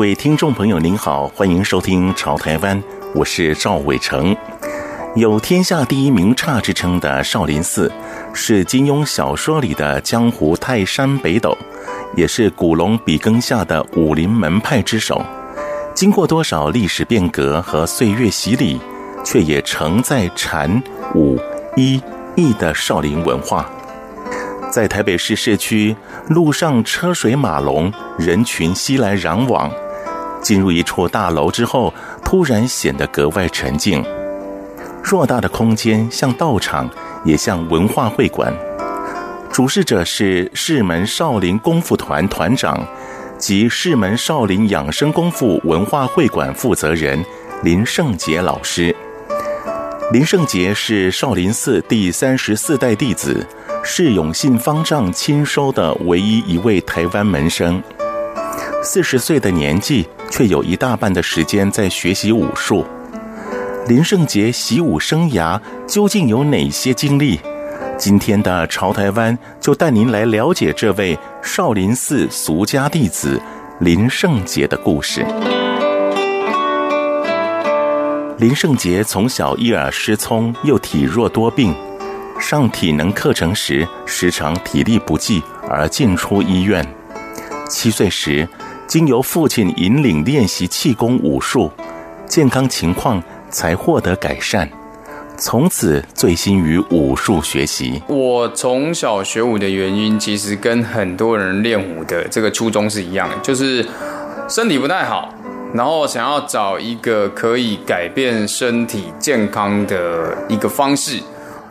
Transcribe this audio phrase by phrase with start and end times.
[0.00, 2.82] 各位听众朋友，您好，欢迎收听《潮台湾》，
[3.14, 4.34] 我是赵伟成。
[5.14, 7.92] 有“天下第一名刹”之称的少林寺，
[8.32, 11.54] 是金庸小说里的江湖泰山北斗，
[12.16, 15.22] 也是古龙笔耕下的武林门派之首。
[15.94, 18.80] 经过多少历史变革和岁月洗礼，
[19.22, 20.82] 却也承载禅、
[21.14, 21.38] 武、
[21.76, 22.02] 医、
[22.36, 23.70] 艺的少林文化。
[24.70, 25.94] 在台北市市区，
[26.28, 29.70] 路上车水马龙，人群熙来攘往。
[30.42, 31.92] 进入一处大楼之后，
[32.24, 34.04] 突然显得格外沉静。
[35.02, 36.88] 偌大的空间像道场，
[37.24, 38.52] 也像文化会馆。
[39.52, 42.86] 主事者是世门少林功夫团团长
[43.38, 47.24] 及世门少林养生功夫文化会馆负责人
[47.62, 48.94] 林圣杰老师。
[50.12, 53.46] 林圣杰是少林寺第三十四代弟子。
[53.82, 57.82] 是永信方丈亲收的唯一一位台湾门生，
[58.82, 62.86] 四十岁的年纪，却有一大半的时间在学习武术。
[63.88, 67.40] 林圣杰习武生涯究竟有哪些经历？
[67.98, 73.38] 今天的潮台湾就带您来了解这位少林寺俗家弟子
[73.80, 75.22] 林圣杰的故事。
[78.38, 81.74] 林圣杰从小一耳失聪，又体弱多病。
[82.38, 86.82] 上体能课程时，时常体力不济而进出医院。
[87.68, 88.48] 七岁时，
[88.90, 91.70] 经由父亲引领练习气功武术，
[92.26, 94.68] 健康情况才获得改善。
[95.38, 98.02] 从此醉心于武术学习。
[98.08, 103.86] 我从小学武的原因，其实跟很多人练武的这个初衷是一样的，就是
[104.48, 105.32] 身体不太好，
[105.72, 111.20] 然后想要找一个可以改变身体健康的一个方式。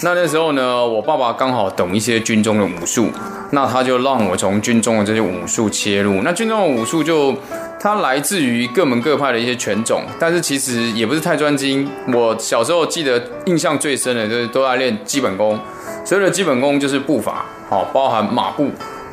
[0.01, 3.09] 那那时候呢，我爸爸刚好懂一些军中的武术，
[3.51, 6.21] 那他就让我从军中的这些武术切入。
[6.23, 7.35] 那军中的武术就
[7.79, 11.89] 它来自于各门各派的一些拳种，但是其实也不是太专精。
[12.13, 15.59] 我小时候记得印象最深的就是都在练基本功，
[16.05, 18.69] 所有的基本功就是步伐，好，包含马步、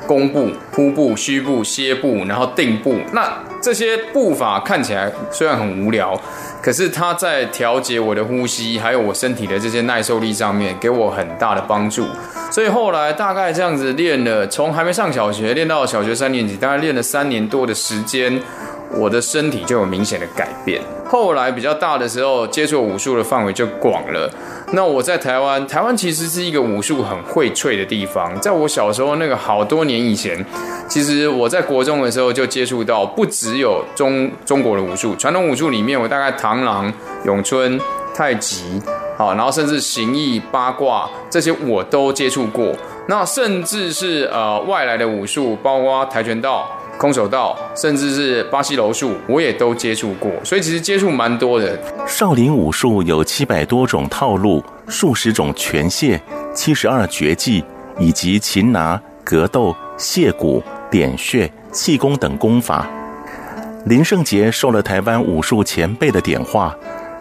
[0.07, 2.97] 弓步、扑步、虚步、歇步，然后定步。
[3.13, 3.31] 那
[3.61, 6.19] 这些步法看起来虽然很无聊。
[6.63, 12.07] 可是它在调节我的呼吸，还有我身体的这些耐受力上面，给我很大的帮助。
[12.51, 18.41] 所以后来大概这样子练了，从还没上小学练到小学三年级，大概练了三年多的时间。
[18.93, 20.81] 我的身体就有明显的改变。
[21.05, 24.31] 后来比较大的时候，接触武术的范围就广了。
[24.77, 28.39] 那我在台湾，台湾其实是一个武术很荟萃的地方。
[28.41, 30.45] 在我小时候那个好多年以前，
[30.87, 36.93] 其实我在国中的时候就接触到，不只有中中国的武术，传统武术里面，我大概螳螂、
[37.25, 37.81] 咏春、
[38.15, 38.79] 太极，
[39.17, 42.75] 好，然后甚至形意、八卦这些我都接触过。
[43.09, 46.71] 那甚至是呃外来的武术，包括跆拳道。
[46.99, 51.79] 空手道，甚至是巴西柔术，我也都接触过，所以其实接触蛮多的。
[52.07, 56.19] 少林武术有七百多种套路，数十种拳械，
[56.55, 57.63] 七十二绝技，
[57.99, 62.87] 以及擒拿、格斗、卸骨、点穴、气功等功法。
[63.85, 66.75] 林圣杰受了台湾武术前辈的点化，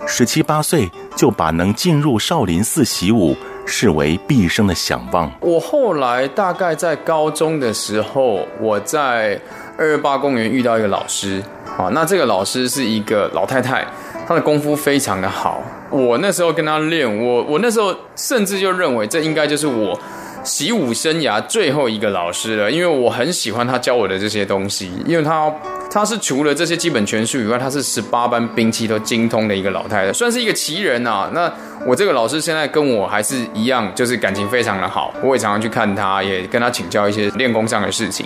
[0.07, 5.31] 十七八岁就把能进入少林寺习武视为毕生的想望。
[5.41, 9.37] 我后来大概在高中的时候，我在。
[9.77, 11.43] 二二八公园遇到一个老师，
[11.77, 13.85] 啊，那这个老师是一个老太太，
[14.27, 15.61] 她的功夫非常的好。
[15.89, 19.99] 我那时候跟她练，我我那时候甚至就认为这应该就是我
[20.43, 25.51] 习武生涯最后一个老师了，因为我很喜欢她教我的这些东西，因为她
[25.95, 31.31] 他是除了这些基本拳术以外，他是十八般兵器都精通的一个老太太，算是一个奇人呐、啊。
[31.33, 31.49] 那
[31.87, 38.25] 我这个老师现在跟我还是一样，就是感情非常的好，我也常常去看他，也跟他请教一些练功上的事情。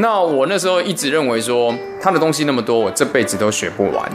[0.00, 1.72] 那我那时候一直认为说，
[2.02, 4.10] 他的东西那么多，我这辈子都学不完。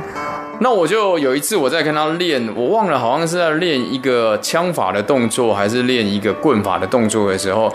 [0.60, 7.74] 那我就有一次我在跟他练，我忘了好像是在练一个枪法的动作，还是练一个棍法的动作的时候，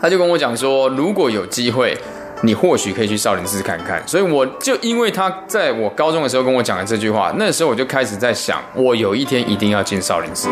[0.00, 1.94] 他就跟我讲说，如果有机会。
[2.44, 4.02] 你或许可以去少林寺看看。
[4.06, 10.48] 所以我就因为他在我高中的时候跟我讲了这句话，那时候我就开始在想，我有一天一定要进少林寺。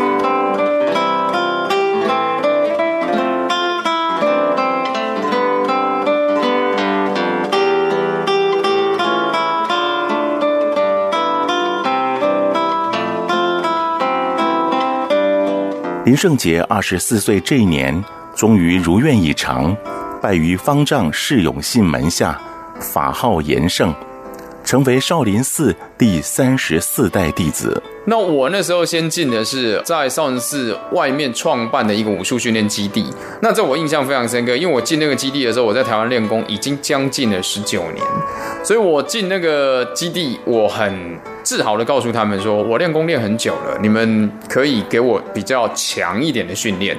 [16.03, 18.03] 林圣杰二十四岁这一年，
[18.35, 19.75] 终于如愿以偿，
[20.21, 22.39] 拜于方丈释永信门下，
[22.79, 23.91] 法号延圣，
[24.63, 27.81] 成为少林寺第三十四代弟子。
[28.05, 33.05] 那我那时候先进的是在少林寺外面创办的一个武术训练基地。
[33.41, 38.05] 那这我印象非常深刻，因为我进那个基地的时候，我在台湾练功已经将近了十九年，
[38.63, 46.95] 所以我进那个基地，我很自豪的告诉他们说，我练功练很久了，你们可以给我比较强一点的训练。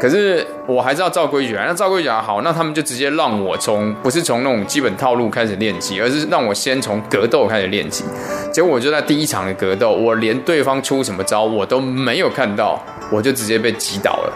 [0.00, 8.04] 可是我还是要照规矩来，那照规矩来好，那他们就直接让我从不是从那种基本套路开始练起，而是让我先从格斗开始练起。
[8.50, 12.82] 结果我就在第一场的格斗，我连对方出什么招我都没有看到，
[13.12, 14.32] 我就直接被击倒了。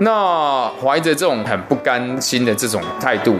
[0.00, 3.36] 那怀着这种很不甘心的这种态度，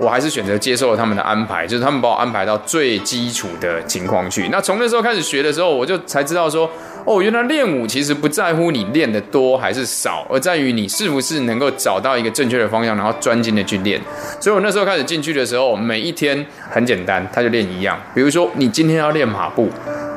[0.00, 4.48] 我还是选择接受了他们的安排，就是他们把我安排到最基础的情况去。
[4.50, 6.68] 那从那时候开始学的时候，我就才知道说。
[7.06, 13.98] 哦，原来练武其实不在乎你练的多还是少，而在于你是不是能够找到一个正确的方向，然后专心的去练。
[14.38, 17.98] 所以我那时候开始进去的时候，每一天很简单，他就练一样。
[18.14, 19.70] 比如说你今天要练马步，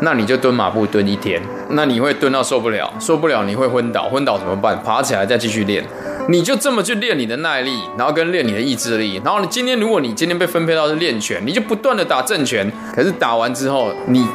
[0.04, 4.78] 那你就蹲马步蹲一天，那你会蹲到受不了，受不了你会昏倒，昏倒怎么办？
[4.84, 5.84] 爬起来再继续练，
[6.30, 9.22] 你就这么去练你的耐力，然后跟练你的意志力。
[9.24, 14.28] 然后你今天如果你今天被分配到是练拳，你就不断的打正拳，可是打完之后你。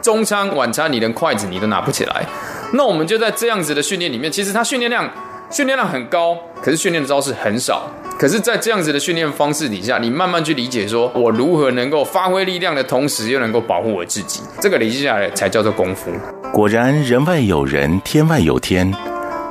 [0.00, 2.24] 中餐、晚餐，你连筷子你都拿不起来。
[2.72, 5.10] 那我们就在这样子的训练里面，其实它训练量
[5.50, 7.88] 训练量很高，可是训练的招式很少。
[8.18, 14.42] 可是，在这样子的训练方式底下，你慢慢去理解，说我如何能够发挥力量的同时，又能够保护我自己。
[14.60, 16.10] 这个累积下来才叫做功夫。
[16.52, 18.92] 果然，人外有人，天外有天。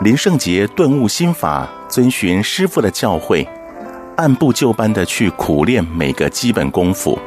[0.04, 3.48] 林圣杰顿悟心法，遵循师父的教诲，
[4.18, 7.18] 按部就班的去苦练每个基本功夫。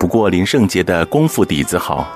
[0.00, 2.08] 不过，林圣杰的功夫底子好。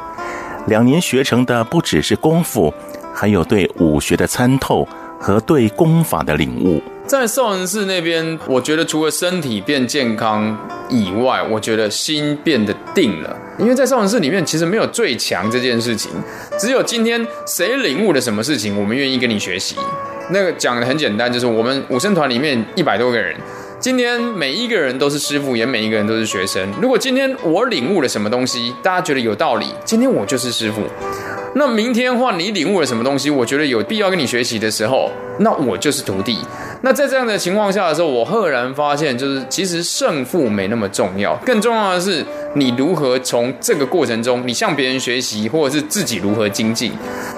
[0.67, 2.75] 两年学成的不只是功夫，
[3.15, 4.87] 还有对武学的参透
[5.19, 6.81] 和对功法的领悟。
[7.07, 10.57] 在少林寺那边，我觉得除了身体变健康
[10.91, 13.35] 以外，我觉得心变得定了。
[13.59, 16.11] 因为在少林寺里面，其实没有最强这件事情，
[16.59, 19.77] 只有今天谁领悟了什么事情，我们愿意跟你学习。
[20.31, 23.35] 那个讲的很简单，就是我们武僧团里面一百多个人。
[23.81, 26.69] 今天每一个人都是师傅，也每一个人都是学生。
[26.83, 30.83] 如果今天我领悟了什么东西，大家觉得有道理，今天我就是师傅。
[31.55, 35.11] 那明天换你领悟了什么东西，我觉得有必要跟你学习的时候，
[35.41, 36.39] 那我就是徒弟。
[36.83, 42.25] 那在这样的情况下的时候，我赫然发现，就是其实胜负没那么重要，更重要的是
[42.55, 46.93] 你如何从这个过程中，你向别人学习，或者是自己如何精进。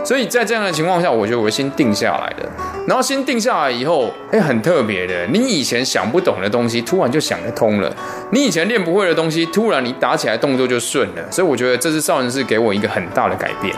[0.04, 2.46] 所以在这样的情况下，我觉得我先定下来的，
[2.86, 7.88] 然后先定下来以后，哎，很特别的，你以前想不懂的东西，突然就想得通了；
[8.32, 11.30] 你以前练不会的东西，突然你打起来动作就顺了。
[11.30, 13.74] 所以我觉得这是少林寺给我一个很大的改变。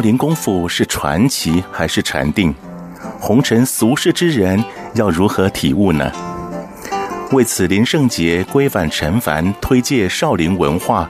[0.00, 2.54] 少林功夫是传奇还是禅定？
[3.20, 4.64] 红尘俗世之人
[4.94, 6.10] 要如何体悟呢？
[7.32, 11.06] 为此，林圣杰规范尘凡，推介少林文化，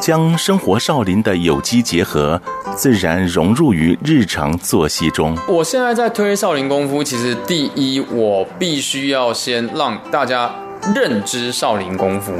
[0.00, 2.40] 将生活少林的有机结合，
[2.74, 5.36] 自然融入于日常作息中。
[5.46, 10.50] 我现在在推少林功夫，其实第一，我必须要先让大家
[10.94, 12.32] 认知少林功夫。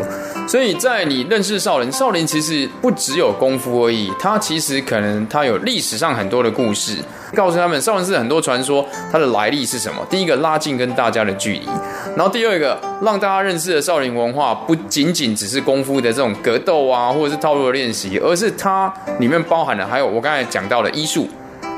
[0.47, 6.99] 所以在你认识少林，少林其实不只有功夫而已，它其实可能它有历史上很多的故事，
[7.35, 10.05] 告诉他们少林寺很多传说，它的来历是什么。
[10.11, 11.67] 第一个拉近跟大家的距离，
[12.17, 21.27] 然后第二个让大家认识的少林文化不仅仅只是功夫的这种格斗啊，或者是套路的练习，而是它里面包含了还有我刚才讲到的医术。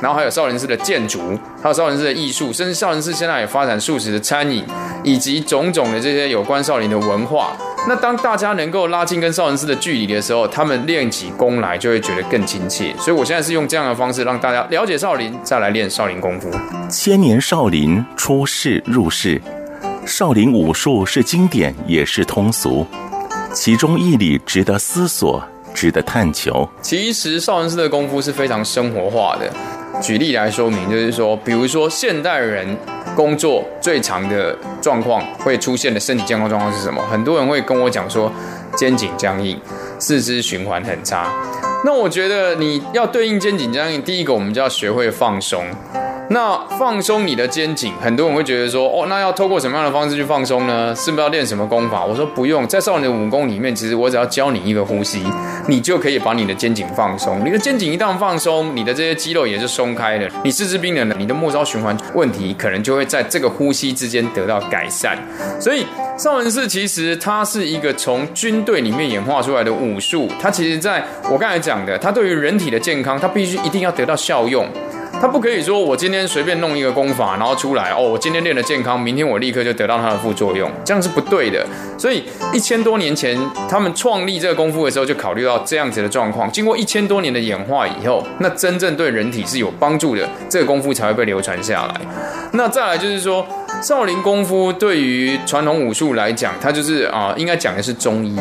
[0.01, 4.65] 然后还有少林寺的建筑，还有少林寺的艺术，甚至少林寺现在也发展素食的餐饮，
[5.03, 7.57] 以及种种的这些有关少林的文化。
[7.87, 12.95] 那当大家能够拉近跟少林寺的距离的时候，他们练起功来就会觉得更亲切。
[12.99, 16.51] 所以我现在是用这样的方式让大家了解少林，再来练少林功夫。
[16.89, 19.41] 千年少林出世入世，
[20.07, 22.87] 少林武术是经典也是通俗，
[23.53, 25.43] 其中义理值得思索，
[25.75, 26.67] 值得探求。
[26.81, 29.53] 其实少林寺的功夫是非常生活化的。
[30.03, 32.77] 举例来说明，就是说，比如说现代人
[33.17, 37.03] 工作最长的状况会出现的身体健康状况是什么？
[37.11, 38.31] 很多人会跟我讲说，
[38.77, 39.59] 肩颈僵硬，
[39.99, 41.33] 四肢循环很差。
[41.85, 45.65] 那我觉得你要对应肩颈僵硬，第一个我们就要学会放松。
[46.31, 50.95] 那放松你的肩颈，很多人会觉得说，哦，那要透过什么样的方式去放松呢？
[50.97, 52.05] 是不是要练什么功法？
[52.05, 55.23] 我说不用，在少林的武功里面，其实我只要教你一个呼吸，
[55.69, 57.45] 你就可以把你的肩颈放松。
[57.45, 65.19] 你的肩颈一旦放松，你的这些肌肉也是松开的，你四肢冰冷了，你的末梢循环问题可能就会在这个呼吸之间得到改善。
[65.61, 74.67] 所以少林寺其实它是一个从军队里面演化出来的武术，它其实在我刚才讲的，它对于人体的健康，它必须一定要得到效用。
[75.21, 81.67] 他不可以说我今天随便弄一个功法，然后出来哦，我今天练了健康，明天我立刻就得到它的副作用，这样是不对的。
[81.97, 86.51] 所以一千多年前他们创立这个功夫的时候，就考虑到这样子的状况。
[86.53, 92.01] 经过一千多年的演化以后，那真正对人体是有帮助的，这个功夫才会被流传下来。
[92.53, 93.47] 那再来就是说。
[93.83, 98.35] 少林功夫对于传统武术来讲，它就是啊、应该讲的是中医。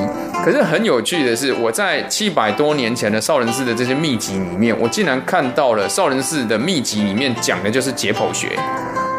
[0.44, 8.58] 可是很有趣的是，我在七百多年前的少林寺的这些秘籍里面，我竟然看到了少林寺的秘籍里面讲的就是解剖学。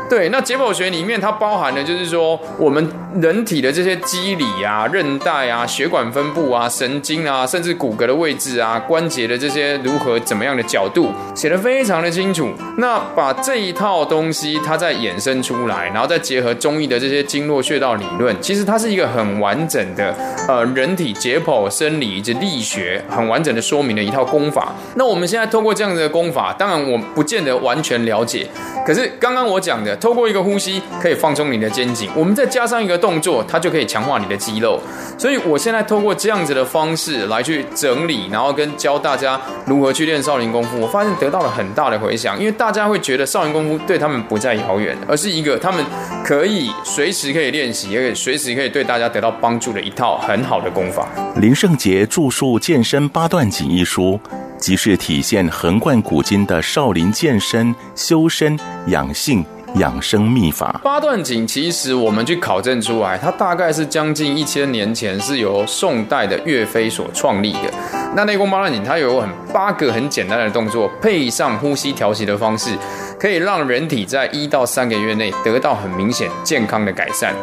[0.09, 2.87] 对，那解剖学里面它包含的就是说，我们
[3.21, 12.51] 人体的这些肌理啊、韧带啊、血管分布啊、神经啊，甚至骨骼的位置啊、关节的这些如何怎么样的角度，写得非常的清楚。
[12.77, 20.15] 那把这一套东西它再衍生出来，然后再结合中医的这些经络穴道理论，其实它是一个很完整的
[20.47, 24.75] 呃人体解剖生理以及力学很完整的说明的一套功法。
[24.97, 28.47] 那我们现在通过这样子的功法，当然我不见得完全了解，
[28.87, 29.94] 可是刚刚我讲的。
[29.97, 32.11] 透过一个呼吸，可以放松你的肩颈。
[32.15, 34.81] 我们再加上一个动作，它就可以强化你的肌肉。
[35.19, 40.81] 所以，我现在透过这样子的方式来去整理，然后跟教大家如何去练少林功夫。
[40.81, 45.85] 我发现得到了很大的回响，因为大家会觉得少林功夫对他们不再遥远，而是一个他们
[46.25, 51.09] 可以随时可以练习，也可以随时可以对大家得到帮助的一套很好的功法。
[51.37, 54.19] 林圣杰著述《健身八段锦》一书，
[54.59, 59.45] 即是体现横贯古今的少林健身、修身、养性。
[59.75, 67.71] 养生秘法八段锦，其实我们去考证出来，它大概是将近一千年前是由宋代的岳飞所创立的。
[68.15, 72.71] 那内功八段锦，它有很八个很简单的动作，配上呼吸调息的方式，
[73.19, 77.35] 可以让人体在一到三个月内得到很明显健康的改善。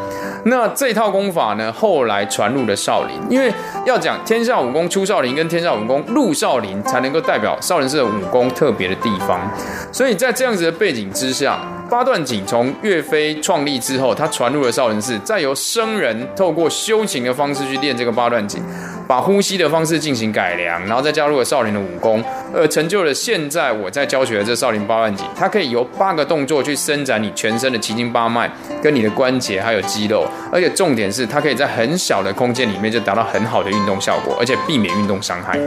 [0.46, 3.54] 那这套功法呢，后来传入了少林，因为
[3.86, 9.40] 要讲天下武功出少林，跟天下武功入少林，才能够代表少林寺的武功特别的地方。
[9.92, 11.60] 所以在这样子的背景之下，
[11.92, 18.64] 八段锦从岳飞创立之后，他传入了少林寺，再由僧人透过修行的方式去练这个八段锦，
[19.06, 22.24] 把呼吸的方式进行改良，然后再加入了少林的武功，
[22.56, 25.28] 而成就了现在我在教学的这少林八段锦。
[25.36, 28.50] 它可以由八个动作去伸展你全身的奇经八脉，
[28.82, 30.26] 跟你的关节还有肌肉。
[30.50, 35.60] 而且重点是，它可以在很小的空间里面就达到很好的运动效果，而且避免运动伤害。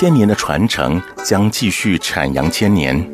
[0.00, 3.06] 千年的传承将继续阐扬千年。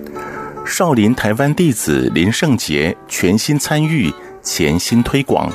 [0.64, 5.50] 少林台湾弟子林圣杰全心参与，潜心推广。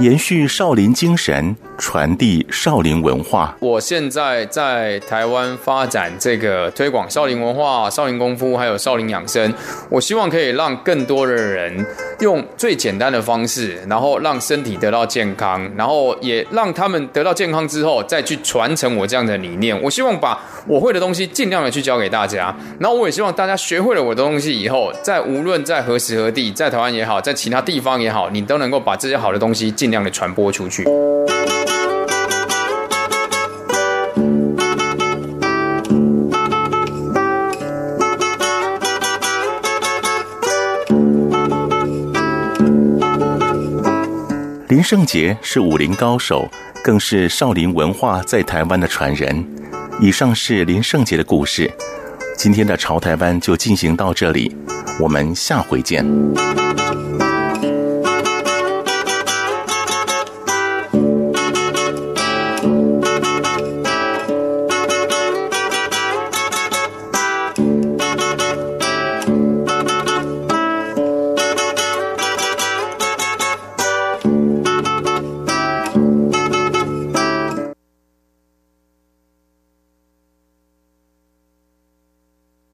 [0.00, 3.56] 延续少林精神，传递少林文化。
[3.58, 9.52] 我现在在台湾发展这个推广少林文化、少林功夫，还有少林养生。
[9.88, 11.84] 我希望可以让更多的人
[12.20, 19.80] 用最简单的方式，然后让身体得到健康，然后也让他们得到健康之后，再去传承我这样的理念。
[19.82, 30.84] 我希望把我会的东西尽量的去教给大家，然后我也希望大家学会了我的东西以后，在无论在何时何地，在台湾也好，在其他地方也好，你都能够把这些好的东西尽量的传播出去。
[44.90, 46.50] 圣杰是武林高手，
[46.82, 49.46] 更是少林文化在台湾的传人。
[50.00, 51.70] 以上是林圣杰的故事。
[52.36, 54.52] 今天的潮台湾就进行到这里，
[54.98, 56.04] 我们下回见。